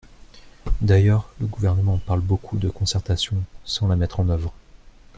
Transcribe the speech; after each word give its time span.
D’ailleurs, 0.81 1.29
le 1.39 1.45
Gouvernement 1.45 1.99
parle 1.99 2.21
beaucoup 2.21 2.57
de 2.57 2.69
concertation 2.71 3.35
sans 3.65 3.87
la 3.87 3.95
mettre 3.95 4.19
en 4.19 4.29
œuvre. 4.29 4.51